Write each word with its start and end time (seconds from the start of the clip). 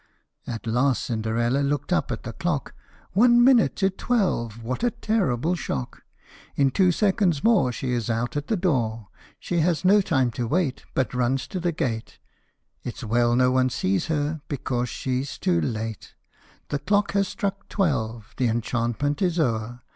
At 0.47 0.65
last 0.65 1.03
Cinderella 1.03 1.59
looked 1.59 1.93
up 1.93 2.11
at 2.11 2.23
the 2.23 2.33
clock, 2.33 2.73
One 3.11 3.43
minute 3.43 3.75
to 3.75 3.91
twelve! 3.91 4.63
What 4.63 4.83
a 4.83 4.89
terrible 4.89 5.53
shock! 5.53 6.01
In 6.55 6.71
two 6.71 6.91
seconds 6.91 7.43
more 7.43 7.71
she 7.71 7.91
is 7.91 8.09
out 8.09 8.35
at 8.35 8.47
the 8.47 8.57
door, 8.57 9.09
She 9.39 9.59
has 9.59 9.85
no 9.85 10.01
time 10.01 10.31
to 10.31 10.47
wait, 10.47 10.85
but 10.95 11.13
runs 11.13 11.45
to 11.49 11.59
the 11.59 11.71
gate 11.71 12.17
It 12.83 12.97
's 12.97 13.03
well 13.03 13.35
no 13.35 13.51
one 13.51 13.69
sees 13.69 14.07
her, 14.07 14.41
because 14.47 14.89
she 14.89 15.23
's 15.23 15.37
too 15.37 15.61
late: 15.61 16.15
The 16.69 16.79
clock 16.79 17.11
has 17.11 17.27
struck 17.27 17.69
twelve. 17.69 18.33
The 18.37 18.47
enchantment 18.47 19.21
is 19.21 19.39
o'er 19.39 19.81